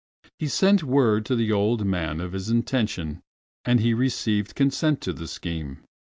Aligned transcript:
He 0.39 0.47
sent 0.47 0.83
word 0.83 1.27
to 1.27 1.35
the 1.35 1.51
old 1.51 1.85
man 1.85 2.21
of 2.21 2.31
his 2.33 2.49
intention, 2.49 3.21
and 3.63 3.79
he 3.79 3.93
received 3.93 4.55
consent 4.55 4.99
to 5.01 5.13
the 5.13 5.27
scheme. 5.27 5.83